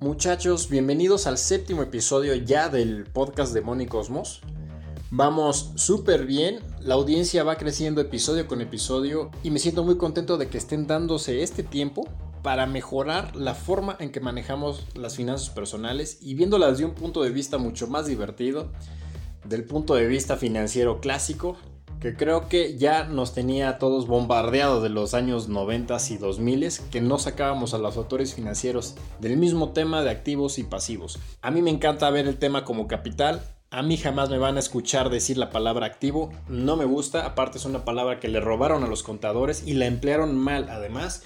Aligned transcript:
Muchachos, 0.00 0.68
bienvenidos 0.68 1.26
al 1.26 1.38
séptimo 1.38 1.82
episodio 1.82 2.32
ya 2.36 2.68
del 2.68 3.02
podcast 3.02 3.52
de 3.52 3.62
Moni 3.62 3.86
Cosmos. 3.86 4.42
Vamos 5.10 5.72
súper 5.74 6.24
bien, 6.24 6.60
la 6.80 6.94
audiencia 6.94 7.42
va 7.42 7.56
creciendo 7.56 8.00
episodio 8.00 8.46
con 8.46 8.60
episodio 8.60 9.32
y 9.42 9.50
me 9.50 9.58
siento 9.58 9.82
muy 9.82 9.96
contento 9.96 10.38
de 10.38 10.46
que 10.46 10.56
estén 10.56 10.86
dándose 10.86 11.42
este 11.42 11.64
tiempo 11.64 12.06
para 12.44 12.66
mejorar 12.66 13.34
la 13.34 13.56
forma 13.56 13.96
en 13.98 14.12
que 14.12 14.20
manejamos 14.20 14.86
las 14.94 15.16
finanzas 15.16 15.50
personales 15.50 16.18
y 16.20 16.34
viéndolas 16.34 16.78
de 16.78 16.84
un 16.84 16.94
punto 16.94 17.24
de 17.24 17.30
vista 17.30 17.58
mucho 17.58 17.88
más 17.88 18.06
divertido, 18.06 18.70
del 19.48 19.64
punto 19.64 19.96
de 19.96 20.06
vista 20.06 20.36
financiero 20.36 21.00
clásico, 21.00 21.56
que 22.00 22.14
creo 22.14 22.48
que 22.48 22.76
ya 22.76 23.04
nos 23.04 23.34
tenía 23.34 23.70
a 23.70 23.78
todos 23.78 24.06
bombardeados 24.06 24.82
de 24.82 24.88
los 24.88 25.14
años 25.14 25.48
90 25.48 25.96
y 26.10 26.16
2000 26.16 26.72
que 26.90 27.00
no 27.00 27.18
sacábamos 27.18 27.74
a 27.74 27.78
los 27.78 27.96
autores 27.96 28.34
financieros 28.34 28.94
del 29.18 29.36
mismo 29.36 29.70
tema 29.70 30.02
de 30.02 30.10
activos 30.10 30.58
y 30.58 30.64
pasivos. 30.64 31.18
A 31.42 31.50
mí 31.50 31.62
me 31.62 31.70
encanta 31.70 32.10
ver 32.10 32.28
el 32.28 32.38
tema 32.38 32.64
como 32.64 32.86
capital. 32.86 33.42
A 33.70 33.82
mí 33.82 33.96
jamás 33.96 34.30
me 34.30 34.38
van 34.38 34.56
a 34.56 34.60
escuchar 34.60 35.10
decir 35.10 35.36
la 35.36 35.50
palabra 35.50 35.86
activo, 35.86 36.30
no 36.48 36.76
me 36.76 36.86
gusta, 36.86 37.26
aparte 37.26 37.58
es 37.58 37.66
una 37.66 37.84
palabra 37.84 38.18
que 38.18 38.28
le 38.28 38.40
robaron 38.40 38.82
a 38.82 38.86
los 38.86 39.02
contadores 39.02 39.64
y 39.66 39.74
la 39.74 39.86
emplearon 39.86 40.38
mal 40.38 40.68
además 40.70 41.22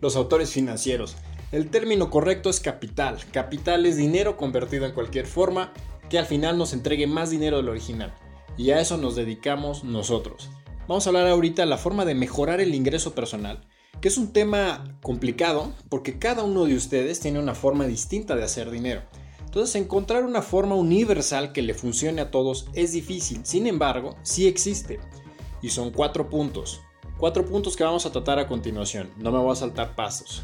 los 0.00 0.16
autores 0.16 0.50
financieros. 0.50 1.16
El 1.50 1.68
término 1.68 2.08
correcto 2.08 2.48
es 2.48 2.60
capital. 2.60 3.18
Capital 3.30 3.84
es 3.84 3.96
dinero 3.96 4.38
convertido 4.38 4.86
en 4.86 4.92
cualquier 4.92 5.26
forma 5.26 5.72
que 6.08 6.18
al 6.18 6.24
final 6.24 6.56
nos 6.56 6.72
entregue 6.72 7.06
más 7.06 7.28
dinero 7.28 7.58
del 7.58 7.68
original 7.68 8.14
y 8.56 8.70
a 8.70 8.80
eso 8.80 8.96
nos 8.96 9.16
dedicamos 9.16 9.84
nosotros. 9.84 10.50
Vamos 10.88 11.06
a 11.06 11.10
hablar 11.10 11.28
ahorita 11.28 11.62
de 11.62 11.68
la 11.68 11.78
forma 11.78 12.04
de 12.04 12.14
mejorar 12.14 12.60
el 12.60 12.74
ingreso 12.74 13.14
personal, 13.14 13.66
que 14.00 14.08
es 14.08 14.18
un 14.18 14.32
tema 14.32 14.98
complicado 15.00 15.72
porque 15.88 16.18
cada 16.18 16.42
uno 16.42 16.64
de 16.64 16.74
ustedes 16.74 17.20
tiene 17.20 17.38
una 17.38 17.54
forma 17.54 17.86
distinta 17.86 18.34
de 18.34 18.44
hacer 18.44 18.70
dinero. 18.70 19.02
Entonces 19.44 19.76
encontrar 19.76 20.24
una 20.24 20.42
forma 20.42 20.74
universal 20.74 21.52
que 21.52 21.62
le 21.62 21.74
funcione 21.74 22.20
a 22.20 22.30
todos 22.30 22.66
es 22.74 22.92
difícil, 22.92 23.40
sin 23.44 23.66
embargo, 23.66 24.16
sí 24.22 24.46
existe. 24.46 24.98
Y 25.60 25.68
son 25.68 25.90
cuatro 25.92 26.28
puntos. 26.28 26.80
Cuatro 27.18 27.44
puntos 27.44 27.76
que 27.76 27.84
vamos 27.84 28.04
a 28.04 28.10
tratar 28.10 28.40
a 28.40 28.48
continuación. 28.48 29.10
No 29.18 29.30
me 29.30 29.38
voy 29.38 29.52
a 29.52 29.56
saltar 29.56 29.94
pasos. 29.94 30.42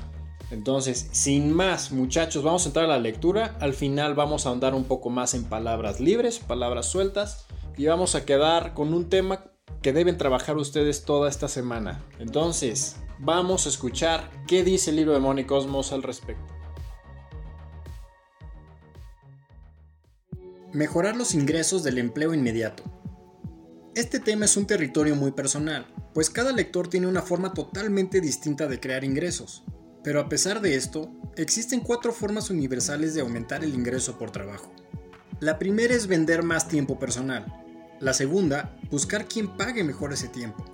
Entonces, 0.50 1.08
sin 1.10 1.52
más 1.52 1.90
muchachos, 1.90 2.44
vamos 2.44 2.64
a 2.64 2.68
entrar 2.68 2.84
a 2.84 2.88
la 2.88 2.98
lectura. 3.00 3.56
Al 3.60 3.74
final 3.74 4.14
vamos 4.14 4.46
a 4.46 4.50
andar 4.50 4.74
un 4.74 4.84
poco 4.84 5.10
más 5.10 5.34
en 5.34 5.44
palabras 5.44 5.98
libres, 6.00 6.38
palabras 6.38 6.86
sueltas 6.86 7.47
y 7.78 7.86
vamos 7.86 8.16
a 8.16 8.24
quedar 8.24 8.74
con 8.74 8.92
un 8.92 9.08
tema 9.08 9.44
que 9.82 9.92
deben 9.92 10.18
trabajar 10.18 10.56
ustedes 10.56 11.04
toda 11.04 11.28
esta 11.28 11.46
semana. 11.46 12.04
Entonces, 12.18 12.96
vamos 13.20 13.66
a 13.66 13.68
escuchar 13.68 14.28
qué 14.48 14.64
dice 14.64 14.90
el 14.90 14.96
libro 14.96 15.12
de 15.12 15.20
Money 15.20 15.44
Cosmos 15.44 15.92
al 15.92 16.02
respecto. 16.02 16.52
Mejorar 20.72 21.16
los 21.16 21.34
ingresos 21.34 21.84
del 21.84 21.98
empleo 21.98 22.34
inmediato. 22.34 22.82
Este 23.94 24.18
tema 24.18 24.44
es 24.44 24.56
un 24.56 24.66
territorio 24.66 25.14
muy 25.14 25.30
personal, 25.30 25.86
pues 26.14 26.30
cada 26.30 26.52
lector 26.52 26.88
tiene 26.88 27.06
una 27.06 27.22
forma 27.22 27.54
totalmente 27.54 28.20
distinta 28.20 28.66
de 28.66 28.80
crear 28.80 29.04
ingresos. 29.04 29.62
Pero 30.02 30.20
a 30.20 30.28
pesar 30.28 30.60
de 30.60 30.74
esto, 30.74 31.12
existen 31.36 31.80
cuatro 31.80 32.12
formas 32.12 32.50
universales 32.50 33.14
de 33.14 33.20
aumentar 33.20 33.62
el 33.62 33.74
ingreso 33.74 34.18
por 34.18 34.30
trabajo. 34.30 34.72
La 35.40 35.58
primera 35.60 35.94
es 35.94 36.08
vender 36.08 36.42
más 36.42 36.68
tiempo 36.68 36.98
personal, 36.98 37.64
la 38.00 38.14
segunda, 38.14 38.76
buscar 38.90 39.26
quien 39.26 39.56
pague 39.56 39.84
mejor 39.84 40.12
ese 40.12 40.28
tiempo. 40.28 40.64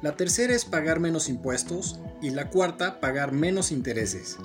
La 0.00 0.16
tercera 0.16 0.54
es 0.54 0.64
pagar 0.64 1.00
menos 1.00 1.28
impuestos 1.28 2.00
y 2.20 2.30
la 2.30 2.50
cuarta, 2.50 3.00
pagar 3.00 3.32
menos 3.32 3.70
intereses. 3.70 4.36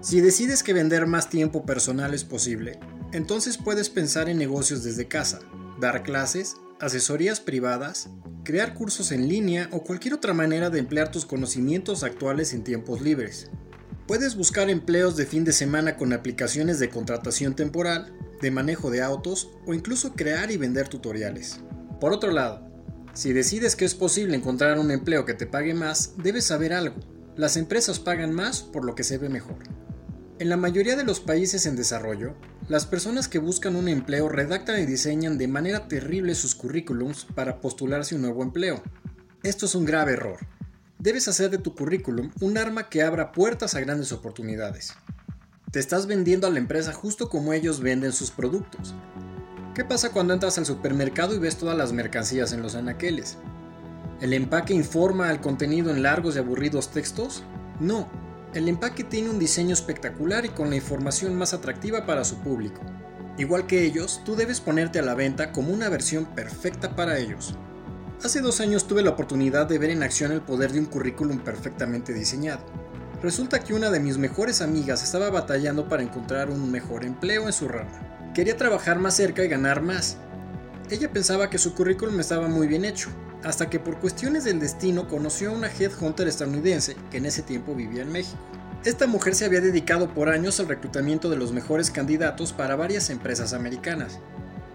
Si 0.00 0.20
decides 0.20 0.62
que 0.62 0.74
vender 0.74 1.06
más 1.06 1.30
tiempo 1.30 1.64
personal 1.64 2.12
es 2.14 2.24
posible, 2.24 2.78
entonces 3.12 3.56
puedes 3.56 3.88
pensar 3.88 4.28
en 4.28 4.38
negocios 4.38 4.84
desde 4.84 5.08
casa, 5.08 5.40
dar 5.80 6.02
clases, 6.02 6.56
asesorías 6.80 7.40
privadas, 7.40 8.10
crear 8.44 8.74
cursos 8.74 9.12
en 9.12 9.28
línea 9.28 9.68
o 9.72 9.82
cualquier 9.82 10.14
otra 10.14 10.34
manera 10.34 10.68
de 10.68 10.78
emplear 10.78 11.10
tus 11.10 11.24
conocimientos 11.24 12.04
actuales 12.04 12.52
en 12.52 12.62
tiempos 12.62 13.00
libres. 13.00 13.50
Puedes 14.06 14.36
buscar 14.36 14.68
empleos 14.68 15.16
de 15.16 15.24
fin 15.24 15.44
de 15.44 15.52
semana 15.52 15.96
con 15.96 16.12
aplicaciones 16.12 16.78
de 16.78 16.90
contratación 16.90 17.54
temporal 17.54 18.14
de 18.44 18.50
manejo 18.50 18.90
de 18.90 19.02
autos 19.02 19.50
o 19.66 19.74
incluso 19.74 20.12
crear 20.12 20.50
y 20.50 20.58
vender 20.58 20.86
tutoriales. 20.88 21.60
Por 21.98 22.12
otro 22.12 22.30
lado, 22.30 22.68
si 23.14 23.32
decides 23.32 23.74
que 23.74 23.86
es 23.86 23.94
posible 23.94 24.36
encontrar 24.36 24.78
un 24.78 24.90
empleo 24.90 25.24
que 25.24 25.34
te 25.34 25.46
pague 25.46 25.72
más, 25.72 26.12
debes 26.18 26.44
saber 26.44 26.74
algo. 26.74 26.96
Las 27.36 27.56
empresas 27.56 27.98
pagan 27.98 28.34
más 28.34 28.62
por 28.62 28.84
lo 28.84 28.94
que 28.94 29.02
se 29.02 29.16
ve 29.16 29.30
mejor. 29.30 29.56
En 30.38 30.50
la 30.50 30.58
mayoría 30.58 30.94
de 30.94 31.04
los 31.04 31.20
países 31.20 31.64
en 31.64 31.74
desarrollo, 31.74 32.34
las 32.68 32.84
personas 32.84 33.28
que 33.28 33.38
buscan 33.38 33.76
un 33.76 33.88
empleo 33.88 34.28
redactan 34.28 34.82
y 34.82 34.84
diseñan 34.84 35.38
de 35.38 35.48
manera 35.48 35.88
terrible 35.88 36.34
sus 36.34 36.54
currículums 36.54 37.24
para 37.24 37.60
postularse 37.60 38.14
un 38.14 38.22
nuevo 38.22 38.42
empleo. 38.42 38.82
Esto 39.42 39.64
es 39.64 39.74
un 39.74 39.86
grave 39.86 40.12
error. 40.12 40.38
Debes 40.98 41.28
hacer 41.28 41.50
de 41.50 41.58
tu 41.58 41.74
currículum 41.74 42.30
un 42.40 42.58
arma 42.58 42.90
que 42.90 43.02
abra 43.02 43.32
puertas 43.32 43.74
a 43.74 43.80
grandes 43.80 44.12
oportunidades. 44.12 44.92
Te 45.74 45.80
estás 45.80 46.06
vendiendo 46.06 46.46
a 46.46 46.50
la 46.50 46.60
empresa 46.60 46.92
justo 46.92 47.28
como 47.28 47.52
ellos 47.52 47.80
venden 47.80 48.12
sus 48.12 48.30
productos. 48.30 48.94
¿Qué 49.74 49.84
pasa 49.84 50.12
cuando 50.12 50.32
entras 50.32 50.56
al 50.56 50.66
supermercado 50.66 51.34
y 51.34 51.40
ves 51.40 51.56
todas 51.56 51.76
las 51.76 51.92
mercancías 51.92 52.52
en 52.52 52.62
los 52.62 52.76
anaqueles? 52.76 53.38
¿El 54.20 54.34
empaque 54.34 54.72
informa 54.72 55.30
al 55.30 55.40
contenido 55.40 55.90
en 55.90 56.04
largos 56.04 56.36
y 56.36 56.38
aburridos 56.38 56.92
textos? 56.92 57.42
No, 57.80 58.08
el 58.54 58.68
empaque 58.68 59.02
tiene 59.02 59.30
un 59.30 59.40
diseño 59.40 59.72
espectacular 59.72 60.44
y 60.44 60.50
con 60.50 60.70
la 60.70 60.76
información 60.76 61.34
más 61.34 61.54
atractiva 61.54 62.06
para 62.06 62.22
su 62.22 62.36
público. 62.36 62.80
Igual 63.36 63.66
que 63.66 63.82
ellos, 63.82 64.20
tú 64.24 64.36
debes 64.36 64.60
ponerte 64.60 65.00
a 65.00 65.02
la 65.02 65.14
venta 65.14 65.50
como 65.50 65.74
una 65.74 65.88
versión 65.88 66.24
perfecta 66.24 66.94
para 66.94 67.18
ellos. 67.18 67.56
Hace 68.22 68.42
dos 68.42 68.60
años 68.60 68.86
tuve 68.86 69.02
la 69.02 69.10
oportunidad 69.10 69.66
de 69.66 69.78
ver 69.78 69.90
en 69.90 70.04
acción 70.04 70.30
el 70.30 70.40
poder 70.40 70.70
de 70.70 70.78
un 70.78 70.86
currículum 70.86 71.40
perfectamente 71.40 72.12
diseñado. 72.12 72.83
Resulta 73.24 73.60
que 73.60 73.72
una 73.72 73.90
de 73.90 74.00
mis 74.00 74.18
mejores 74.18 74.60
amigas 74.60 75.02
estaba 75.02 75.30
batallando 75.30 75.88
para 75.88 76.02
encontrar 76.02 76.50
un 76.50 76.70
mejor 76.70 77.06
empleo 77.06 77.46
en 77.46 77.54
su 77.54 77.68
rama. 77.68 78.30
Quería 78.34 78.58
trabajar 78.58 78.98
más 78.98 79.16
cerca 79.16 79.42
y 79.42 79.48
ganar 79.48 79.80
más. 79.80 80.18
Ella 80.90 81.10
pensaba 81.10 81.48
que 81.48 81.56
su 81.56 81.74
currículum 81.74 82.20
estaba 82.20 82.48
muy 82.48 82.66
bien 82.66 82.84
hecho, 82.84 83.08
hasta 83.42 83.70
que 83.70 83.80
por 83.80 83.98
cuestiones 83.98 84.44
del 84.44 84.60
destino 84.60 85.08
conoció 85.08 85.48
a 85.48 85.54
una 85.54 85.72
headhunter 85.72 86.28
estadounidense 86.28 86.98
que 87.10 87.16
en 87.16 87.24
ese 87.24 87.40
tiempo 87.40 87.74
vivía 87.74 88.02
en 88.02 88.12
México. 88.12 88.36
Esta 88.84 89.06
mujer 89.06 89.34
se 89.34 89.46
había 89.46 89.62
dedicado 89.62 90.12
por 90.12 90.28
años 90.28 90.60
al 90.60 90.68
reclutamiento 90.68 91.30
de 91.30 91.38
los 91.38 91.50
mejores 91.50 91.90
candidatos 91.90 92.52
para 92.52 92.76
varias 92.76 93.08
empresas 93.08 93.54
americanas. 93.54 94.18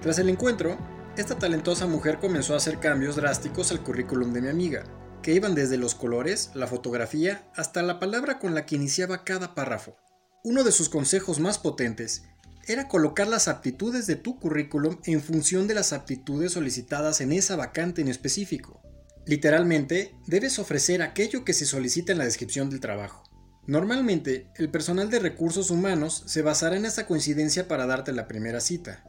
Tras 0.01 0.17
el 0.17 0.27
encuentro, 0.27 0.75
esta 1.17 1.37
talentosa 1.37 1.85
mujer 1.85 2.17
comenzó 2.17 2.55
a 2.55 2.57
hacer 2.57 2.79
cambios 2.79 3.15
drásticos 3.15 3.69
al 3.69 3.81
currículum 3.81 4.33
de 4.33 4.41
mi 4.41 4.47
amiga, 4.47 4.85
que 5.21 5.33
iban 5.33 5.55
desde 5.55 5.77
los 5.77 5.95
colores, 5.95 6.51
la 6.53 6.67
fotografía, 6.67 7.49
hasta 7.55 7.81
la 7.81 7.99
palabra 7.99 8.39
con 8.39 8.55
la 8.55 8.65
que 8.65 8.75
iniciaba 8.75 9.23
cada 9.23 9.55
párrafo. 9.55 9.97
Uno 10.43 10.63
de 10.63 10.71
sus 10.71 10.89
consejos 10.89 11.39
más 11.39 11.57
potentes 11.57 12.23
era 12.67 12.87
colocar 12.87 13.27
las 13.27 13.47
aptitudes 13.47 14.05
de 14.07 14.15
tu 14.15 14.39
currículum 14.39 14.99
en 15.05 15.21
función 15.21 15.67
de 15.67 15.73
las 15.73 15.91
aptitudes 15.91 16.53
solicitadas 16.53 17.19
en 17.19 17.31
esa 17.31 17.55
vacante 17.55 18.01
en 18.01 18.07
específico. 18.07 18.81
Literalmente, 19.25 20.15
debes 20.27 20.59
ofrecer 20.59 21.01
aquello 21.01 21.43
que 21.43 21.53
se 21.53 21.65
solicita 21.65 22.11
en 22.11 22.19
la 22.19 22.25
descripción 22.25 22.69
del 22.69 22.79
trabajo. 22.79 23.23
Normalmente, 23.67 24.49
el 24.55 24.71
personal 24.71 25.09
de 25.09 25.19
recursos 25.19 25.69
humanos 25.69 26.23
se 26.25 26.41
basará 26.41 26.75
en 26.77 26.85
esa 26.85 27.05
coincidencia 27.05 27.67
para 27.67 27.85
darte 27.85 28.11
la 28.13 28.27
primera 28.27 28.61
cita. 28.61 29.03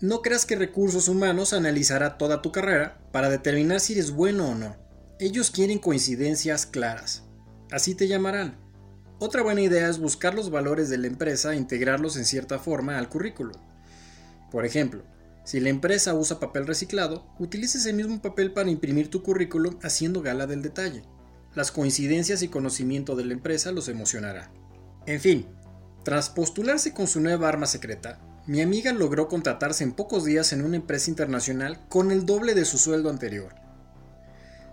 No 0.00 0.20
creas 0.20 0.44
que 0.44 0.56
recursos 0.56 1.08
humanos 1.08 1.52
analizará 1.52 2.18
toda 2.18 2.42
tu 2.42 2.50
carrera 2.50 3.00
para 3.12 3.30
determinar 3.30 3.80
si 3.80 3.92
eres 3.92 4.10
bueno 4.10 4.48
o 4.48 4.54
no. 4.54 4.81
Ellos 5.22 5.52
quieren 5.52 5.78
coincidencias 5.78 6.66
claras. 6.66 7.22
Así 7.70 7.94
te 7.94 8.08
llamarán. 8.08 8.56
Otra 9.20 9.44
buena 9.44 9.60
idea 9.60 9.88
es 9.88 10.00
buscar 10.00 10.34
los 10.34 10.50
valores 10.50 10.88
de 10.88 10.98
la 10.98 11.06
empresa 11.06 11.52
e 11.52 11.56
integrarlos 11.56 12.16
en 12.16 12.24
cierta 12.24 12.58
forma 12.58 12.98
al 12.98 13.08
currículo. 13.08 13.52
Por 14.50 14.66
ejemplo, 14.66 15.04
si 15.44 15.60
la 15.60 15.68
empresa 15.68 16.12
usa 16.14 16.40
papel 16.40 16.66
reciclado, 16.66 17.24
utiliza 17.38 17.78
ese 17.78 17.92
mismo 17.92 18.20
papel 18.20 18.52
para 18.52 18.68
imprimir 18.68 19.10
tu 19.10 19.22
currículum 19.22 19.78
haciendo 19.84 20.22
gala 20.22 20.48
del 20.48 20.60
detalle. 20.60 21.04
Las 21.54 21.70
coincidencias 21.70 22.42
y 22.42 22.48
conocimiento 22.48 23.14
de 23.14 23.24
la 23.24 23.34
empresa 23.34 23.70
los 23.70 23.86
emocionará. 23.86 24.50
En 25.06 25.20
fin, 25.20 25.46
tras 26.02 26.30
postularse 26.30 26.94
con 26.94 27.06
su 27.06 27.20
nueva 27.20 27.48
arma 27.48 27.66
secreta, 27.66 28.18
mi 28.48 28.60
amiga 28.60 28.92
logró 28.92 29.28
contratarse 29.28 29.84
en 29.84 29.92
pocos 29.92 30.24
días 30.24 30.52
en 30.52 30.62
una 30.64 30.74
empresa 30.74 31.10
internacional 31.10 31.78
con 31.88 32.10
el 32.10 32.26
doble 32.26 32.56
de 32.56 32.64
su 32.64 32.76
sueldo 32.76 33.08
anterior. 33.08 33.61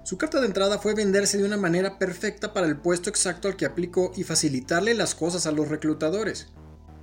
Su 0.10 0.18
carta 0.18 0.40
de 0.40 0.48
entrada 0.48 0.80
fue 0.80 0.96
venderse 0.96 1.38
de 1.38 1.44
una 1.44 1.56
manera 1.56 2.00
perfecta 2.00 2.52
para 2.52 2.66
el 2.66 2.78
puesto 2.78 3.12
exacto 3.12 3.48
al 3.48 3.56
que 3.56 3.68
aplicó 3.68 4.12
y 4.16 4.24
facilitarle 4.24 4.96
las 4.96 5.14
cosas 5.14 5.46
a 5.46 5.52
los 5.52 5.68
reclutadores. 5.68 6.48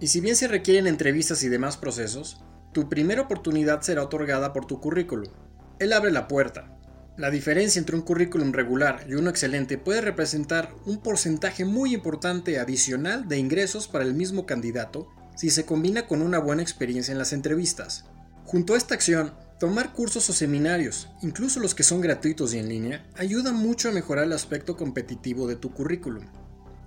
Y 0.01 0.09
si 0.09 0.21
bien 0.21 0.35
se 0.35 0.49
requieren 0.49 0.89
entrevistas 0.89 1.45
y 1.45 1.49
demás 1.49 1.77
procesos, 1.77 2.43
tu 2.73 2.89
primera 2.89 3.23
oportunidad 3.23 3.83
será 3.83 4.03
otorgada 4.03 4.53
por 4.53 4.67
tu 4.67 4.81
currículum. 4.81 5.29
Él 5.79 5.93
abre 5.93 6.11
la 6.11 6.27
puerta. 6.27 6.77
La 7.17 7.31
diferencia 7.31 7.79
entre 7.79 7.95
un 7.95 8.03
currículum 8.03 8.51
regular 8.53 9.07
y 9.09 9.15
uno 9.15 9.31
excelente 9.31 9.79
puede 9.79 10.01
representar 10.01 10.75
un 10.85 11.01
porcentaje 11.01 11.65
muy 11.65 11.95
importante 11.95 12.59
adicional 12.59 13.29
de 13.29 13.39
ingresos 13.39 13.87
para 13.87 14.03
el 14.05 14.15
mismo 14.15 14.47
candidato 14.47 15.07
si 15.37 15.51
se 15.51 15.65
combina 15.65 16.09
con 16.09 16.23
una 16.23 16.41
buena 16.41 16.63
experiencia 16.63 17.13
en 17.13 17.19
las 17.19 17.33
entrevistas. 17.33 18.07
Junto 18.43 18.75
a 18.75 18.77
esta 18.77 18.97
acción, 18.97 19.33
tomar 19.59 19.93
cursos 19.93 20.29
o 20.29 20.33
seminarios, 20.33 21.09
incluso 21.23 21.61
los 21.61 21.75
que 21.75 21.83
son 21.83 22.01
gratuitos 22.01 22.53
y 22.53 22.59
en 22.59 22.69
línea, 22.69 23.07
ayuda 23.15 23.53
mucho 23.53 23.89
a 23.89 23.93
mejorar 23.93 24.25
el 24.25 24.33
aspecto 24.33 24.77
competitivo 24.77 25.47
de 25.47 25.57
tu 25.57 25.73
currículum. 25.73 26.25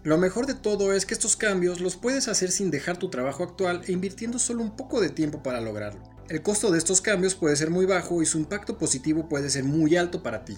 Lo 0.04 0.18
mejor 0.18 0.46
de 0.46 0.54
todo 0.54 0.94
es 0.94 1.06
que 1.06 1.14
estos 1.14 1.36
cambios 1.36 1.82
los 1.82 1.98
puedes 1.98 2.28
hacer 2.28 2.52
sin 2.52 2.72
dejar 2.72 2.98
tu 2.98 3.10
trabajo 3.10 3.44
actual 3.44 3.82
e 3.88 3.92
invirtiendo 3.92 4.40
solo 4.40 4.64
un 4.64 4.76
poco 4.76 5.02
de 5.02 5.10
tiempo 5.10 5.44
para 5.44 5.60
lograrlo. 5.60 6.02
El 6.30 6.44
costo 6.44 6.72
de 6.72 6.78
estos 6.78 7.02
cambios 7.02 7.36
puede 7.36 7.56
ser 7.56 7.72
muy 7.72 7.86
bajo 7.86 8.22
y 8.22 8.26
su 8.26 8.38
impacto 8.38 8.78
positivo 8.78 9.28
puede 9.28 9.50
ser 9.50 9.64
muy 9.64 9.98
alto 9.98 10.22
para 10.22 10.46
ti. 10.46 10.58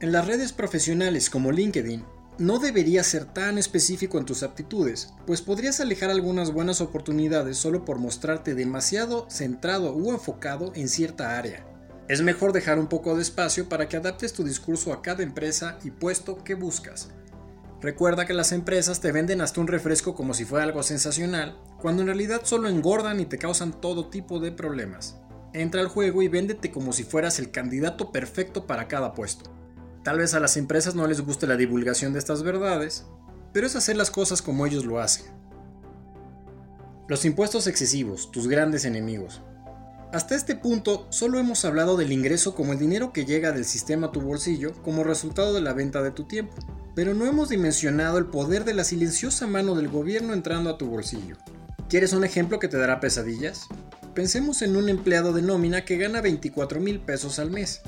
En 0.00 0.12
las 0.12 0.26
redes 0.26 0.52
profesionales 0.52 1.28
como 1.28 1.52
LinkedIn, 1.52 2.04
no 2.40 2.58
deberías 2.58 3.06
ser 3.06 3.26
tan 3.26 3.58
específico 3.58 4.16
en 4.16 4.24
tus 4.24 4.42
aptitudes, 4.42 5.12
pues 5.26 5.42
podrías 5.42 5.78
alejar 5.78 6.08
algunas 6.08 6.54
buenas 6.54 6.80
oportunidades 6.80 7.58
solo 7.58 7.84
por 7.84 7.98
mostrarte 7.98 8.54
demasiado 8.54 9.26
centrado 9.28 9.94
o 9.94 10.10
enfocado 10.10 10.72
en 10.74 10.88
cierta 10.88 11.36
área. 11.36 11.66
Es 12.08 12.22
mejor 12.22 12.54
dejar 12.54 12.78
un 12.78 12.86
poco 12.86 13.14
de 13.14 13.20
espacio 13.20 13.68
para 13.68 13.90
que 13.90 13.98
adaptes 13.98 14.32
tu 14.32 14.42
discurso 14.42 14.94
a 14.94 15.02
cada 15.02 15.22
empresa 15.22 15.78
y 15.84 15.90
puesto 15.90 16.42
que 16.42 16.54
buscas. 16.54 17.10
Recuerda 17.82 18.24
que 18.24 18.32
las 18.32 18.52
empresas 18.52 19.00
te 19.00 19.12
venden 19.12 19.42
hasta 19.42 19.60
un 19.60 19.66
refresco 19.66 20.14
como 20.14 20.32
si 20.32 20.46
fuera 20.46 20.64
algo 20.64 20.82
sensacional, 20.82 21.60
cuando 21.78 22.00
en 22.00 22.08
realidad 22.08 22.40
solo 22.44 22.70
engordan 22.70 23.20
y 23.20 23.26
te 23.26 23.36
causan 23.36 23.78
todo 23.82 24.08
tipo 24.08 24.40
de 24.40 24.50
problemas. 24.50 25.18
Entra 25.52 25.82
al 25.82 25.88
juego 25.88 26.22
y 26.22 26.28
véndete 26.28 26.70
como 26.70 26.94
si 26.94 27.04
fueras 27.04 27.38
el 27.38 27.50
candidato 27.50 28.10
perfecto 28.10 28.66
para 28.66 28.88
cada 28.88 29.12
puesto. 29.12 29.59
Tal 30.02 30.18
vez 30.18 30.34
a 30.34 30.40
las 30.40 30.56
empresas 30.56 30.94
no 30.94 31.06
les 31.06 31.20
guste 31.20 31.46
la 31.46 31.56
divulgación 31.56 32.12
de 32.12 32.18
estas 32.18 32.42
verdades, 32.42 33.06
pero 33.52 33.66
es 33.66 33.76
hacer 33.76 33.96
las 33.96 34.10
cosas 34.10 34.42
como 34.42 34.66
ellos 34.66 34.84
lo 34.84 35.00
hacen. 35.00 35.26
Los 37.08 37.24
impuestos 37.24 37.66
excesivos, 37.66 38.30
tus 38.30 38.48
grandes 38.48 38.84
enemigos. 38.84 39.42
Hasta 40.12 40.34
este 40.34 40.56
punto 40.56 41.06
solo 41.10 41.38
hemos 41.38 41.64
hablado 41.64 41.96
del 41.96 42.12
ingreso 42.12 42.54
como 42.54 42.72
el 42.72 42.78
dinero 42.78 43.12
que 43.12 43.24
llega 43.24 43.52
del 43.52 43.64
sistema 43.64 44.08
a 44.08 44.12
tu 44.12 44.20
bolsillo 44.20 44.72
como 44.82 45.04
resultado 45.04 45.52
de 45.52 45.60
la 45.60 45.72
venta 45.72 46.02
de 46.02 46.10
tu 46.10 46.24
tiempo 46.24 46.56
pero 46.94 47.14
no 47.14 47.26
hemos 47.26 47.48
dimensionado 47.48 48.18
el 48.18 48.26
poder 48.26 48.64
de 48.64 48.74
la 48.74 48.84
silenciosa 48.84 49.46
mano 49.46 49.74
del 49.74 49.88
gobierno 49.88 50.32
entrando 50.32 50.70
a 50.70 50.78
tu 50.78 50.86
bolsillo. 50.86 51.36
¿Quieres 51.88 52.12
un 52.12 52.24
ejemplo 52.24 52.58
que 52.58 52.68
te 52.68 52.76
dará 52.76 53.00
pesadillas? 53.00 53.66
Pensemos 54.14 54.62
en 54.62 54.76
un 54.76 54.88
empleado 54.88 55.32
de 55.32 55.42
nómina 55.42 55.84
que 55.84 55.96
gana 55.96 56.20
24 56.20 56.80
mil 56.80 57.00
pesos 57.00 57.38
al 57.38 57.50
mes. 57.50 57.80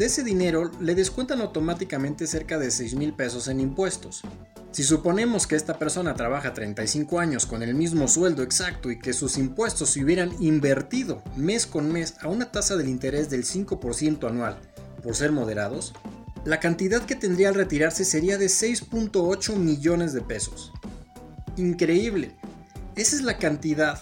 De 0.00 0.06
ese 0.06 0.24
dinero 0.24 0.70
le 0.80 0.94
descuentan 0.94 1.42
automáticamente 1.42 2.26
cerca 2.26 2.58
de 2.58 2.70
6 2.70 2.94
mil 2.94 3.12
pesos 3.12 3.48
en 3.48 3.60
impuestos. 3.60 4.22
Si 4.70 4.82
suponemos 4.82 5.46
que 5.46 5.56
esta 5.56 5.78
persona 5.78 6.14
trabaja 6.14 6.54
35 6.54 7.20
años 7.20 7.44
con 7.44 7.62
el 7.62 7.74
mismo 7.74 8.08
sueldo 8.08 8.42
exacto 8.42 8.90
y 8.90 8.98
que 8.98 9.12
sus 9.12 9.36
impuestos 9.36 9.90
se 9.90 10.02
hubieran 10.02 10.32
invertido 10.40 11.22
mes 11.36 11.66
con 11.66 11.92
mes 11.92 12.14
a 12.22 12.28
una 12.28 12.50
tasa 12.50 12.78
del 12.78 12.88
interés 12.88 13.28
del 13.28 13.44
5% 13.44 14.26
anual, 14.26 14.58
por 15.02 15.16
ser 15.16 15.32
moderados, 15.32 15.92
la 16.46 16.60
cantidad 16.60 17.02
que 17.02 17.14
tendría 17.14 17.50
al 17.50 17.54
retirarse 17.54 18.06
sería 18.06 18.38
de 18.38 18.46
6.8 18.46 19.54
millones 19.56 20.14
de 20.14 20.22
pesos. 20.22 20.72
Increíble. 21.58 22.38
Esa 22.96 23.16
es 23.16 23.22
la 23.22 23.36
cantidad 23.36 24.00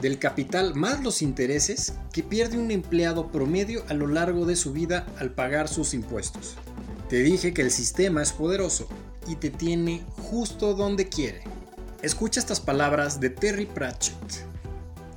del 0.00 0.18
capital 0.18 0.74
más 0.74 1.02
los 1.02 1.22
intereses 1.22 1.94
que 2.12 2.22
pierde 2.22 2.58
un 2.58 2.70
empleado 2.70 3.30
promedio 3.30 3.84
a 3.88 3.94
lo 3.94 4.06
largo 4.06 4.46
de 4.46 4.56
su 4.56 4.72
vida 4.72 5.06
al 5.18 5.30
pagar 5.30 5.68
sus 5.68 5.94
impuestos. 5.94 6.56
Te 7.08 7.22
dije 7.22 7.52
que 7.52 7.62
el 7.62 7.70
sistema 7.70 8.22
es 8.22 8.32
poderoso 8.32 8.88
y 9.26 9.36
te 9.36 9.50
tiene 9.50 10.04
justo 10.16 10.74
donde 10.74 11.08
quiere. 11.08 11.42
Escucha 12.02 12.40
estas 12.40 12.60
palabras 12.60 13.20
de 13.20 13.30
Terry 13.30 13.66
Pratchett. 13.66 14.16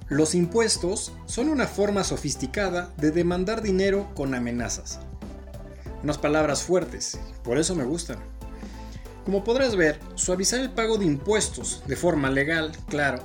Los 0.10 0.36
impuestos 0.36 1.14
son 1.26 1.50
una 1.50 1.68
forma 1.68 2.04
sofisticada 2.04 2.94
de 2.98 3.12
demandar 3.12 3.62
dinero 3.62 4.12
con 4.16 4.36
amenazas 4.36 5.00
unas 6.04 6.18
palabras 6.18 6.64
fuertes, 6.64 7.18
por 7.44 7.58
eso 7.58 7.76
me 7.76 7.86
gustan. 7.86 8.18
Como 9.26 9.46
podrás 9.46 9.78
ver, 9.78 10.00
suavizar 10.16 10.60
el 10.60 10.70
pago 10.70 10.98
de 10.98 11.06
impuestos 11.06 11.82
de 11.88 11.96
forma 11.96 12.30
legal, 12.30 12.74
claro, 12.90 13.24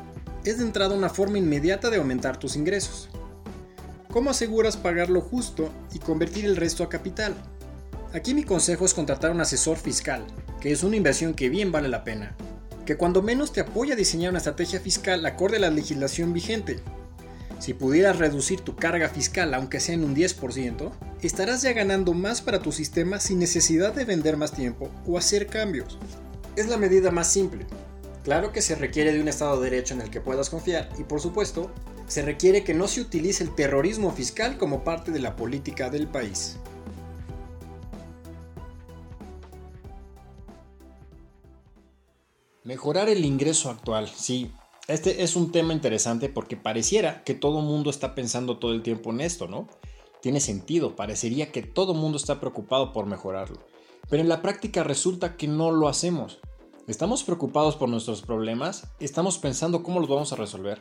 es 0.48 0.58
de 0.58 0.64
entrada 0.64 0.94
una 0.94 1.08
forma 1.08 1.38
inmediata 1.38 1.90
de 1.90 1.98
aumentar 1.98 2.38
tus 2.38 2.56
ingresos. 2.56 3.08
¿Cómo 4.10 4.30
aseguras 4.30 4.76
pagar 4.76 5.10
lo 5.10 5.20
justo 5.20 5.70
y 5.92 5.98
convertir 5.98 6.46
el 6.46 6.56
resto 6.56 6.82
a 6.82 6.88
capital? 6.88 7.34
Aquí 8.14 8.32
mi 8.32 8.44
consejo 8.44 8.86
es 8.86 8.94
contratar 8.94 9.30
un 9.30 9.40
asesor 9.40 9.76
fiscal, 9.76 10.24
que 10.60 10.72
es 10.72 10.82
una 10.82 10.96
inversión 10.96 11.34
que 11.34 11.50
bien 11.50 11.70
vale 11.70 11.88
la 11.88 12.04
pena, 12.04 12.34
que 12.86 12.96
cuando 12.96 13.20
menos 13.20 13.52
te 13.52 13.60
apoya 13.60 13.92
a 13.92 13.96
diseñar 13.96 14.30
una 14.30 14.38
estrategia 14.38 14.80
fiscal 14.80 15.26
acorde 15.26 15.58
a 15.58 15.60
la 15.60 15.70
legislación 15.70 16.32
vigente, 16.32 16.80
si 17.58 17.74
pudieras 17.74 18.18
reducir 18.18 18.60
tu 18.60 18.76
carga 18.76 19.08
fiscal 19.08 19.52
aunque 19.52 19.80
sea 19.80 19.94
en 19.94 20.04
un 20.04 20.14
10%, 20.14 20.92
estarás 21.20 21.62
ya 21.62 21.72
ganando 21.72 22.14
más 22.14 22.40
para 22.40 22.60
tu 22.60 22.72
sistema 22.72 23.20
sin 23.20 23.40
necesidad 23.40 23.92
de 23.92 24.04
vender 24.04 24.36
más 24.36 24.52
tiempo 24.52 24.88
o 25.06 25.18
hacer 25.18 25.48
cambios. 25.48 25.98
Es 26.56 26.68
la 26.68 26.76
medida 26.76 27.10
más 27.10 27.30
simple. 27.30 27.66
Claro 28.28 28.52
que 28.52 28.60
se 28.60 28.74
requiere 28.74 29.14
de 29.14 29.22
un 29.22 29.28
Estado 29.28 29.58
de 29.58 29.70
Derecho 29.70 29.94
en 29.94 30.02
el 30.02 30.10
que 30.10 30.20
puedas 30.20 30.50
confiar 30.50 30.90
y 30.98 31.04
por 31.04 31.18
supuesto, 31.18 31.70
se 32.08 32.20
requiere 32.20 32.62
que 32.62 32.74
no 32.74 32.86
se 32.86 33.00
utilice 33.00 33.42
el 33.42 33.54
terrorismo 33.54 34.10
fiscal 34.10 34.58
como 34.58 34.84
parte 34.84 35.10
de 35.10 35.18
la 35.18 35.34
política 35.34 35.88
del 35.88 36.06
país. 36.08 36.58
Mejorar 42.64 43.08
el 43.08 43.24
ingreso 43.24 43.70
actual, 43.70 44.10
sí, 44.14 44.52
este 44.88 45.22
es 45.22 45.34
un 45.34 45.50
tema 45.50 45.72
interesante 45.72 46.28
porque 46.28 46.58
pareciera 46.58 47.24
que 47.24 47.32
todo 47.32 47.62
mundo 47.62 47.88
está 47.88 48.14
pensando 48.14 48.58
todo 48.58 48.72
el 48.74 48.82
tiempo 48.82 49.08
en 49.08 49.22
esto, 49.22 49.48
¿no? 49.48 49.68
Tiene 50.20 50.40
sentido, 50.40 50.96
parecería 50.96 51.50
que 51.50 51.62
todo 51.62 51.94
mundo 51.94 52.18
está 52.18 52.40
preocupado 52.40 52.92
por 52.92 53.06
mejorarlo. 53.06 53.56
Pero 54.10 54.22
en 54.22 54.28
la 54.28 54.42
práctica 54.42 54.84
resulta 54.84 55.38
que 55.38 55.48
no 55.48 55.70
lo 55.72 55.88
hacemos. 55.88 56.40
Estamos 56.88 57.22
preocupados 57.22 57.76
por 57.76 57.88
nuestros 57.88 58.22
problemas, 58.22 58.88
estamos 58.98 59.38
pensando 59.38 59.82
cómo 59.84 60.00
los 60.00 60.08
vamos 60.08 60.32
a 60.32 60.36
resolver, 60.36 60.80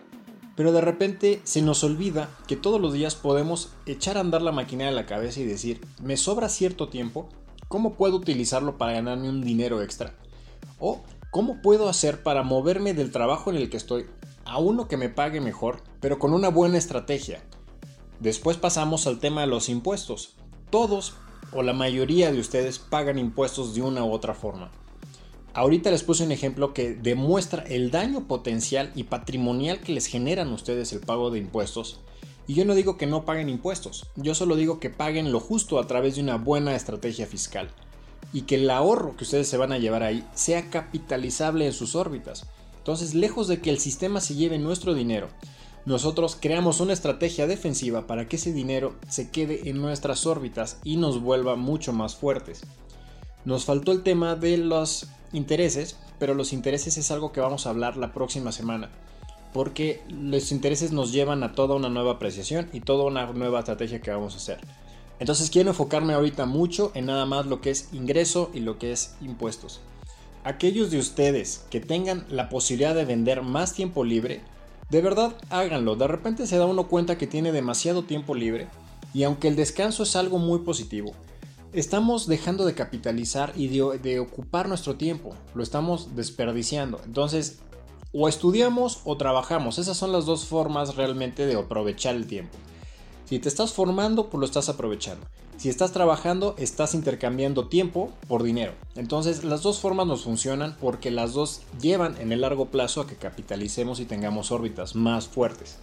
pero 0.55 0.71
de 0.71 0.81
repente 0.81 1.41
se 1.43 1.61
nos 1.61 1.83
olvida 1.83 2.29
que 2.47 2.55
todos 2.55 2.81
los 2.81 2.93
días 2.93 3.13
podemos 3.13 3.73
echar 3.85 4.17
a 4.17 4.21
andar 4.21 4.41
la 4.41 4.53
maquinaria 4.53 4.89
de 4.91 4.95
la 4.95 5.05
cabeza 5.05 5.41
y 5.41 5.45
decir, 5.45 5.85
me 6.01 6.17
sobra 6.17 6.49
cierto 6.49 6.87
tiempo, 6.87 7.27
¿cómo 7.67 7.93
puedo 7.93 8.15
utilizarlo 8.15 8.79
para 8.79 8.93
ganarme 8.93 9.29
un 9.29 9.43
dinero 9.43 9.83
extra? 9.83 10.15
O 10.79 11.01
¿Cómo 11.29 11.61
puedo 11.61 11.89
hacer 11.89 12.23
para 12.23 12.41
moverme 12.41 12.93
del 12.93 13.11
trabajo 13.11 13.49
en 13.49 13.57
el 13.57 13.69
que 13.69 13.75
estoy 13.75 14.05
a 14.45 14.59
uno 14.59 14.87
que 14.87 14.95
me 14.95 15.09
pague 15.09 15.41
mejor, 15.41 15.83
pero 15.99 16.19
con 16.19 16.33
una 16.33 16.47
buena 16.47 16.77
estrategia? 16.77 17.43
Después 18.21 18.55
pasamos 18.55 19.05
al 19.07 19.19
tema 19.19 19.41
de 19.41 19.47
los 19.47 19.67
impuestos. 19.67 20.35
Todos 20.69 21.15
o 21.51 21.63
la 21.63 21.73
mayoría 21.73 22.31
de 22.31 22.39
ustedes 22.39 22.79
pagan 22.79 23.19
impuestos 23.19 23.75
de 23.75 23.81
una 23.81 24.05
u 24.05 24.11
otra 24.13 24.33
forma. 24.33 24.71
Ahorita 25.57 25.89
les 25.89 26.03
puse 26.03 26.23
un 26.23 26.31
ejemplo 26.31 26.71
que 26.75 26.93
demuestra 26.93 27.63
el 27.63 27.89
daño 27.89 28.27
potencial 28.27 28.91
y 28.93 29.05
patrimonial 29.05 29.79
que 29.79 29.91
les 29.91 30.05
generan 30.05 30.53
ustedes 30.53 30.93
el 30.93 30.99
pago 30.99 31.31
de 31.31 31.39
impuestos. 31.39 31.99
Y 32.45 32.53
yo 32.53 32.63
no 32.63 32.75
digo 32.75 32.95
que 32.95 33.07
no 33.07 33.25
paguen 33.25 33.49
impuestos, 33.49 34.05
yo 34.15 34.35
solo 34.35 34.55
digo 34.55 34.79
que 34.79 34.91
paguen 34.91 35.31
lo 35.31 35.39
justo 35.39 35.79
a 35.79 35.87
través 35.87 36.13
de 36.13 36.21
una 36.21 36.37
buena 36.37 36.75
estrategia 36.75 37.25
fiscal 37.25 37.71
y 38.31 38.43
que 38.43 38.53
el 38.53 38.69
ahorro 38.69 39.17
que 39.17 39.23
ustedes 39.23 39.47
se 39.47 39.57
van 39.57 39.71
a 39.71 39.79
llevar 39.79 40.03
ahí 40.03 40.23
sea 40.35 40.69
capitalizable 40.69 41.65
en 41.65 41.73
sus 41.73 41.95
órbitas. 41.95 42.45
Entonces, 42.77 43.15
lejos 43.15 43.47
de 43.47 43.59
que 43.59 43.71
el 43.71 43.79
sistema 43.79 44.21
se 44.21 44.35
lleve 44.35 44.59
nuestro 44.59 44.93
dinero, 44.93 45.27
nosotros 45.87 46.37
creamos 46.39 46.81
una 46.81 46.93
estrategia 46.93 47.47
defensiva 47.47 48.05
para 48.05 48.27
que 48.27 48.35
ese 48.35 48.53
dinero 48.53 48.93
se 49.09 49.31
quede 49.31 49.67
en 49.67 49.81
nuestras 49.81 50.27
órbitas 50.27 50.77
y 50.83 50.97
nos 50.97 51.19
vuelva 51.19 51.55
mucho 51.55 51.93
más 51.93 52.15
fuertes. 52.15 52.61
Nos 53.43 53.65
faltó 53.65 53.91
el 53.91 54.03
tema 54.03 54.35
de 54.35 54.57
los 54.57 55.07
intereses, 55.33 55.97
pero 56.19 56.33
los 56.33 56.53
intereses 56.53 56.97
es 56.97 57.11
algo 57.11 57.31
que 57.31 57.41
vamos 57.41 57.65
a 57.65 57.69
hablar 57.69 57.97
la 57.97 58.13
próxima 58.13 58.51
semana, 58.51 58.89
porque 59.53 60.01
los 60.09 60.51
intereses 60.51 60.91
nos 60.91 61.11
llevan 61.11 61.43
a 61.43 61.53
toda 61.53 61.75
una 61.75 61.89
nueva 61.89 62.13
apreciación 62.13 62.69
y 62.73 62.81
toda 62.81 63.05
una 63.05 63.25
nueva 63.33 63.59
estrategia 63.59 64.01
que 64.01 64.11
vamos 64.11 64.33
a 64.33 64.37
hacer. 64.37 64.59
Entonces 65.19 65.49
quiero 65.49 65.69
enfocarme 65.69 66.13
ahorita 66.13 66.45
mucho 66.45 66.91
en 66.93 67.07
nada 67.07 67.25
más 67.25 67.47
lo 67.47 67.61
que 67.61 67.71
es 67.71 67.89
ingreso 67.91 68.51
y 68.53 68.59
lo 68.59 68.77
que 68.77 68.91
es 68.91 69.15
impuestos. 69.21 69.81
Aquellos 70.43 70.91
de 70.91 70.99
ustedes 70.99 71.65
que 71.69 71.79
tengan 71.79 72.25
la 72.29 72.49
posibilidad 72.49 72.95
de 72.95 73.05
vender 73.05 73.41
más 73.41 73.73
tiempo 73.73 74.03
libre, 74.03 74.41
de 74.89 75.01
verdad 75.01 75.35
háganlo. 75.49 75.95
De 75.95 76.07
repente 76.07 76.47
se 76.47 76.57
da 76.57 76.65
uno 76.65 76.87
cuenta 76.87 77.17
que 77.17 77.27
tiene 77.27 77.51
demasiado 77.51 78.03
tiempo 78.03 78.35
libre 78.35 78.67
y 79.13 79.23
aunque 79.23 79.47
el 79.47 79.55
descanso 79.55 80.03
es 80.03 80.15
algo 80.15 80.37
muy 80.37 80.59
positivo, 80.59 81.13
estamos 81.73 82.27
dejando 82.27 82.65
de 82.65 82.73
capitalizar 82.73 83.53
y 83.55 83.67
de, 83.67 84.19
ocupar 84.19 84.67
nuestro 84.67 84.95
tiempo. 84.95 85.33
Lo 85.53 85.63
estamos 85.63 86.15
desperdiciando. 86.15 86.99
Entonces, 87.05 87.59
o 88.13 88.27
estudiamos 88.27 89.01
o 89.05 89.17
trabajamos. 89.17 89.77
Esas 89.79 89.97
son 89.97 90.11
las 90.11 90.25
dos 90.25 90.45
formas 90.45 90.95
realmente 90.95 91.45
de 91.45 91.55
aprovechar 91.55 92.15
el 92.15 92.27
tiempo. 92.27 92.57
Si 93.25 93.39
te 93.39 93.49
estás 93.49 93.73
formando, 93.73 94.29
pues 94.29 94.39
lo 94.39 94.45
estás 94.45 94.69
aprovechando. 94.69 95.25
Si 95.57 95.69
estás 95.69 95.91
trabajando, 95.91 96.55
estás 96.57 96.93
intercambiando 96.93 97.67
tiempo 97.67 98.11
por 98.27 98.43
dinero. 98.43 98.73
Entonces 98.95 99.43
las 99.43 99.63
dos 99.63 99.79
formas 99.79 100.05
nos 100.05 100.23
funcionan 100.23 100.77
porque 100.79 101.11
las 101.11 101.33
dos 101.33 101.61
llevan 101.81 102.15
en 102.21 102.31
el 102.31 102.41
largo 102.41 102.67
plazo 102.67 103.01
a 103.01 103.07
que 103.07 103.15
capitalicemos 103.15 103.99
y 103.99 104.05
tengamos 104.05 104.51
órbitas 104.51 104.95
más 104.95 105.27
fuertes. 105.27 105.77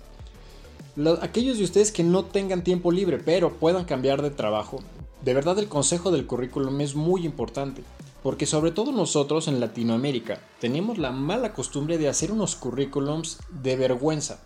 aquellos 1.21 1.59
de 1.59 1.65
ustedes 1.65 1.91
que 1.91 2.05
no 2.05 2.25
tengan 2.25 2.63
tiempo 2.63 2.93
libre 2.93 3.19
pero 3.19 3.55
puedan 3.55 3.85
cambiar 3.85 4.23
de 4.23 4.31
trabajo, 4.31 4.79
de 5.25 5.35
verdad 5.35 5.59
el 5.59 5.69
consejo 5.69 6.11
del 6.11 6.27
currículum 6.27 6.81
es 6.81 6.95
muy 6.95 7.25
importante. 7.25 7.83
Porque 8.23 8.47
sobre 8.47 8.71
todo 8.71 8.91
nosotros 8.91 9.49
en 9.49 9.61
Latinoamérica 9.61 10.41
tenemos 10.59 10.97
la 10.97 11.13
mala 11.13 11.53
costumbre 11.53 11.99
de 11.99 12.09
hacer 12.09 12.33
unos 12.33 12.57
currículums 12.57 13.39
de 13.51 13.77
vergüenza 13.77 14.41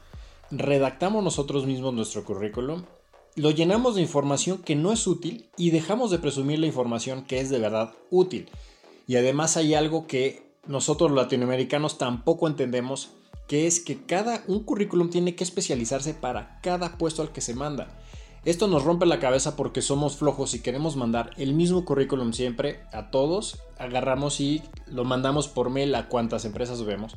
redactamos 0.51 1.23
nosotros 1.23 1.67
mismos 1.67 1.95
nuestro 1.95 2.25
currículum, 2.25 2.85
lo 3.37 3.51
llenamos 3.51 3.95
de 3.95 4.03
información 4.03 4.59
que 4.59 4.75
no 4.75 4.93
es 4.93 5.07
útil 5.07 5.47
y 5.57 5.71
dejamos 5.71 6.11
de 6.11 6.19
presumir 6.19 6.59
la 6.59 6.67
información 6.67 7.25
que 7.25 7.41
es 7.41 7.51
de 7.51 7.59
verdad 7.59 7.93
útil. 8.11 8.49
Y 9.07 9.17
además 9.17 9.57
hay 9.57 9.75
algo 9.75 10.07
que 10.07 10.43
nosotros 10.67 11.13
latinoamericanos 11.13 11.99
tampoco 11.99 12.49
entendemos, 12.49 13.11
que 13.47 13.67
es 13.67 13.81
que 13.81 14.05
cada 14.05 14.43
un 14.49 14.65
currículum 14.65 15.09
tiene 15.09 15.35
que 15.35 15.45
especializarse 15.45 16.15
para 16.15 16.61
cada 16.63 16.99
puesto 16.99 17.23
al 17.23 17.33
que 17.33 17.41
se 17.41 17.55
manda. 17.55 17.98
Esto 18.49 18.67
nos 18.67 18.83
rompe 18.83 19.05
la 19.05 19.21
cabeza 19.21 19.57
porque 19.57 19.83
somos 19.83 20.17
flojos 20.17 20.55
y 20.55 20.61
queremos 20.61 20.97
mandar 20.97 21.33
el 21.37 21.53
mismo 21.53 21.85
currículum 21.85 22.33
siempre 22.33 22.81
a 22.95 23.11
todos, 23.11 23.59
agarramos 23.77 24.41
y 24.41 24.63
lo 24.87 25.05
mandamos 25.05 25.49
por 25.49 25.69
mail 25.69 25.95
a 25.95 26.09
cuantas 26.09 26.47
empresas 26.47 26.83
vemos 26.83 27.15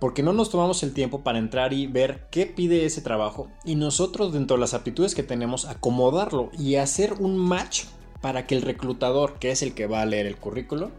porque 0.00 0.24
no 0.24 0.32
nos 0.32 0.50
tomamos 0.50 0.82
el 0.82 0.92
tiempo 0.92 1.20
para 1.20 1.38
entrar 1.38 1.72
y 1.72 1.86
ver 1.86 2.26
qué 2.32 2.46
pide 2.46 2.84
ese 2.84 3.00
trabajo 3.00 3.46
y 3.64 3.76
nosotros 3.76 4.32
dentro 4.32 4.56
de 4.56 4.62
las 4.62 4.74
aptitudes 4.74 5.14
que 5.14 5.22
tenemos 5.22 5.66
acomodarlo 5.66 6.50
y 6.58 6.74
hacer 6.74 7.12
un 7.20 7.36
match 7.36 7.84
para 8.20 8.48
que 8.48 8.56
el 8.56 8.62
reclutador, 8.62 9.34
que 9.38 9.52
es 9.52 9.62
el 9.62 9.72
que 9.72 9.86
va 9.86 10.02
a 10.02 10.06
leer 10.06 10.26
el 10.26 10.36
currículo, 10.36 10.90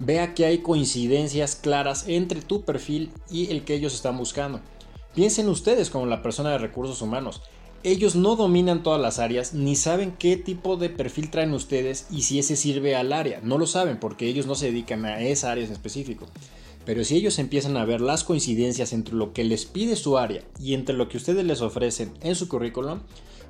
vea 0.00 0.34
que 0.34 0.46
hay 0.46 0.62
coincidencias 0.62 1.54
claras 1.54 2.08
entre 2.08 2.42
tu 2.42 2.64
perfil 2.64 3.12
y 3.30 3.52
el 3.52 3.62
que 3.64 3.74
ellos 3.74 3.94
están 3.94 4.18
buscando. 4.18 4.60
Piensen 5.14 5.48
ustedes 5.48 5.90
como 5.90 6.06
la 6.06 6.22
persona 6.22 6.50
de 6.50 6.58
recursos 6.58 7.02
humanos. 7.02 7.40
Ellos 7.82 8.14
no 8.14 8.36
dominan 8.36 8.82
todas 8.82 9.00
las 9.00 9.18
áreas 9.18 9.54
ni 9.54 9.74
saben 9.74 10.12
qué 10.12 10.36
tipo 10.36 10.76
de 10.76 10.90
perfil 10.90 11.30
traen 11.30 11.54
ustedes 11.54 12.06
y 12.10 12.22
si 12.22 12.38
ese 12.38 12.54
sirve 12.54 12.94
al 12.94 13.10
área. 13.10 13.40
No 13.42 13.56
lo 13.56 13.66
saben 13.66 13.98
porque 13.98 14.26
ellos 14.26 14.46
no 14.46 14.54
se 14.54 14.66
dedican 14.66 15.06
a 15.06 15.22
esa 15.22 15.50
área 15.50 15.64
en 15.64 15.72
específico. 15.72 16.26
Pero 16.84 17.04
si 17.04 17.16
ellos 17.16 17.38
empiezan 17.38 17.78
a 17.78 17.86
ver 17.86 18.02
las 18.02 18.22
coincidencias 18.22 18.92
entre 18.92 19.14
lo 19.14 19.32
que 19.32 19.44
les 19.44 19.64
pide 19.64 19.96
su 19.96 20.18
área 20.18 20.42
y 20.58 20.74
entre 20.74 20.94
lo 20.94 21.08
que 21.08 21.16
ustedes 21.16 21.42
les 21.46 21.62
ofrecen 21.62 22.12
en 22.20 22.34
su 22.34 22.48
currículum, 22.48 23.00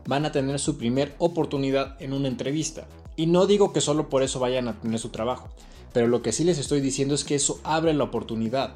van 0.06 0.24
a 0.24 0.30
tener 0.30 0.60
su 0.60 0.78
primer 0.78 1.12
oportunidad 1.18 2.00
en 2.00 2.12
una 2.12 2.28
entrevista. 2.28 2.86
Y 3.16 3.26
no 3.26 3.46
digo 3.46 3.72
que 3.72 3.80
solo 3.80 4.08
por 4.08 4.22
eso 4.22 4.38
vayan 4.38 4.68
a 4.68 4.80
tener 4.80 5.00
su 5.00 5.08
trabajo, 5.08 5.48
pero 5.92 6.06
lo 6.06 6.22
que 6.22 6.30
sí 6.30 6.44
les 6.44 6.58
estoy 6.58 6.80
diciendo 6.80 7.16
es 7.16 7.24
que 7.24 7.34
eso 7.34 7.60
abre 7.64 7.94
la 7.94 8.04
oportunidad. 8.04 8.74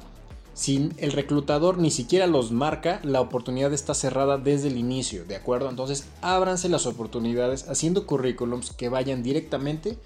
Si 0.55 0.89
el 0.99 1.11
reclutador 1.11 1.77
ni 1.79 1.91
siquiera 1.91 2.27
los 2.27 2.53
marca, 2.53 3.01
la 3.03 3.19
oportunidad 3.19 3.73
está 3.73 3.93
cerrada 3.93 4.37
desde 4.37 4.69
el 4.69 4.77
inicio, 4.77 5.25
¿de 5.25 5.35
acuerdo? 5.35 5.69
Entonces 5.69 6.07
ábranse 6.21 6.69
las 6.69 6.85
oportunidades 6.85 7.67
haciendo 7.67 8.07
currículums 8.07 8.71
que 8.71 8.87
vayan 8.87 9.21
directamente 9.21 9.97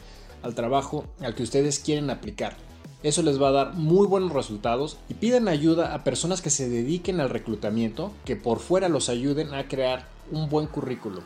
al 0.41 0.55
trabajo 0.55 1.05
al 1.21 1.35
que 1.35 1.43
ustedes 1.43 1.77
quieren 1.77 2.09
aplicar. 2.09 2.57
Eso 3.03 3.21
les 3.21 3.39
va 3.39 3.49
a 3.49 3.51
dar 3.51 3.73
muy 3.75 4.07
buenos 4.07 4.33
resultados 4.33 4.97
y 5.07 5.13
piden 5.13 5.47
ayuda 5.47 5.93
a 5.93 6.03
personas 6.03 6.41
que 6.41 6.49
se 6.49 6.67
dediquen 6.67 7.19
al 7.19 7.29
reclutamiento, 7.29 8.11
que 8.25 8.35
por 8.35 8.57
fuera 8.57 8.89
los 8.89 9.07
ayuden 9.09 9.53
a 9.53 9.67
crear 9.67 10.07
un 10.31 10.49
buen 10.49 10.65
currículum. 10.65 11.23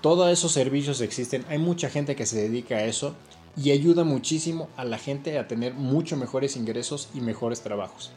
Todos 0.00 0.30
esos 0.30 0.52
servicios 0.52 1.00
existen, 1.00 1.44
hay 1.48 1.58
mucha 1.58 1.90
gente 1.90 2.14
que 2.14 2.24
se 2.24 2.40
dedica 2.40 2.76
a 2.76 2.84
eso 2.84 3.14
y 3.56 3.72
ayuda 3.72 4.04
muchísimo 4.04 4.68
a 4.76 4.84
la 4.84 4.98
gente 4.98 5.40
a 5.40 5.48
tener 5.48 5.74
mucho 5.74 6.16
mejores 6.16 6.56
ingresos 6.56 7.08
y 7.14 7.20
mejores 7.20 7.60
trabajos. 7.60 8.12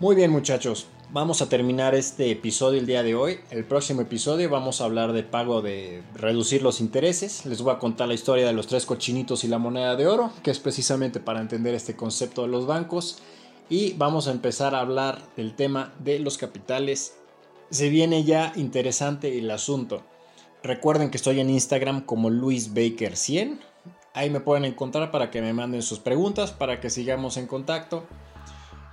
Muy 0.00 0.16
bien 0.16 0.30
muchachos, 0.30 0.86
vamos 1.10 1.42
a 1.42 1.50
terminar 1.50 1.94
este 1.94 2.30
episodio 2.30 2.80
el 2.80 2.86
día 2.86 3.02
de 3.02 3.14
hoy. 3.14 3.40
El 3.50 3.66
próximo 3.66 4.00
episodio 4.00 4.48
vamos 4.48 4.80
a 4.80 4.84
hablar 4.84 5.12
de 5.12 5.24
pago 5.24 5.60
de 5.60 6.02
reducir 6.14 6.62
los 6.62 6.80
intereses. 6.80 7.44
Les 7.44 7.60
voy 7.60 7.74
a 7.74 7.78
contar 7.78 8.08
la 8.08 8.14
historia 8.14 8.46
de 8.46 8.54
los 8.54 8.66
tres 8.66 8.86
cochinitos 8.86 9.44
y 9.44 9.48
la 9.48 9.58
moneda 9.58 9.96
de 9.96 10.06
oro, 10.06 10.32
que 10.42 10.52
es 10.52 10.58
precisamente 10.58 11.20
para 11.20 11.42
entender 11.42 11.74
este 11.74 11.96
concepto 11.96 12.40
de 12.40 12.48
los 12.48 12.66
bancos. 12.66 13.18
Y 13.68 13.92
vamos 13.92 14.26
a 14.26 14.30
empezar 14.30 14.74
a 14.74 14.80
hablar 14.80 15.20
del 15.36 15.54
tema 15.54 15.92
de 15.98 16.18
los 16.18 16.38
capitales. 16.38 17.18
Se 17.68 17.90
viene 17.90 18.24
ya 18.24 18.54
interesante 18.56 19.36
el 19.36 19.50
asunto. 19.50 20.02
Recuerden 20.62 21.10
que 21.10 21.18
estoy 21.18 21.40
en 21.40 21.50
Instagram 21.50 22.06
como 22.06 22.30
LuisBaker100. 22.30 23.58
Ahí 24.14 24.30
me 24.30 24.40
pueden 24.40 24.64
encontrar 24.64 25.10
para 25.10 25.30
que 25.30 25.42
me 25.42 25.52
manden 25.52 25.82
sus 25.82 25.98
preguntas, 25.98 26.52
para 26.52 26.80
que 26.80 26.88
sigamos 26.88 27.36
en 27.36 27.46
contacto. 27.46 28.06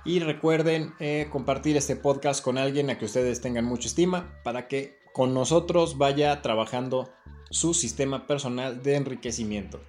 Y 0.08 0.20
recuerden 0.20 0.94
eh, 1.00 1.28
compartir 1.30 1.76
este 1.76 1.94
podcast 1.94 2.42
con 2.42 2.56
alguien 2.56 2.88
a 2.88 2.96
que 2.96 3.04
ustedes 3.04 3.42
tengan 3.42 3.66
mucha 3.66 3.88
estima 3.88 4.32
para 4.42 4.66
que 4.66 4.96
con 5.12 5.34
nosotros 5.34 5.98
vaya 5.98 6.40
trabajando 6.40 7.10
su 7.50 7.74
sistema 7.74 8.26
personal 8.26 8.82
de 8.82 8.96
enriquecimiento. 8.96 9.82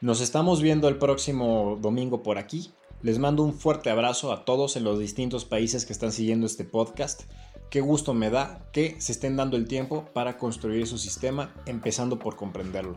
Nos 0.00 0.20
estamos 0.20 0.62
viendo 0.62 0.86
el 0.86 0.98
próximo 0.98 1.76
domingo 1.82 2.22
por 2.22 2.38
aquí. 2.38 2.70
Les 3.02 3.18
mando 3.18 3.42
un 3.42 3.52
fuerte 3.52 3.90
abrazo 3.90 4.30
a 4.30 4.44
todos 4.44 4.76
en 4.76 4.84
los 4.84 5.00
distintos 5.00 5.44
países 5.44 5.86
que 5.86 5.92
están 5.92 6.12
siguiendo 6.12 6.46
este 6.46 6.62
podcast. 6.62 7.24
Qué 7.68 7.80
gusto 7.80 8.14
me 8.14 8.30
da 8.30 8.68
que 8.72 8.94
se 9.00 9.10
estén 9.10 9.34
dando 9.34 9.56
el 9.56 9.66
tiempo 9.66 10.04
para 10.14 10.38
construir 10.38 10.86
su 10.86 10.98
sistema, 10.98 11.52
empezando 11.66 12.20
por 12.20 12.36
comprenderlo. 12.36 12.94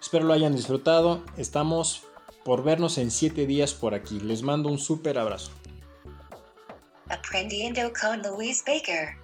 Espero 0.00 0.24
lo 0.24 0.32
hayan 0.32 0.56
disfrutado. 0.56 1.24
Estamos 1.36 2.04
por 2.48 2.64
vernos 2.64 2.96
en 2.96 3.10
7 3.10 3.44
días 3.44 3.74
por 3.74 3.92
aquí. 3.92 4.20
Les 4.20 4.42
mando 4.42 4.70
un 4.70 4.78
súper 4.78 5.18
abrazo. 5.18 5.50
Aprendiendo 7.10 7.92
con 8.00 8.22
Louise 8.22 8.62
Baker. 8.66 9.17